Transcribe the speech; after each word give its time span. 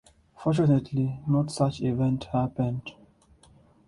Fortunately, 0.35 1.19
no 1.27 1.45
such 1.45 1.79
event 1.83 2.23
happened. 2.33 2.93